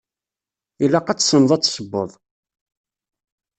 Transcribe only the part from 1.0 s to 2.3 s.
ad tessneḍ ad tessewweḍ.